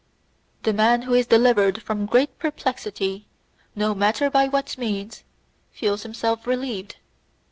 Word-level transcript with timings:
The 0.63 0.73
man 0.73 1.03
who 1.03 1.13
is 1.13 1.27
delivered 1.27 1.83
from 1.83 2.07
great 2.07 2.39
perplexity, 2.39 3.27
no 3.75 3.93
matter 3.93 4.31
by 4.31 4.47
what 4.47 4.75
means, 4.75 5.23
feels 5.71 6.01
himself 6.01 6.47
relieved. 6.47 6.95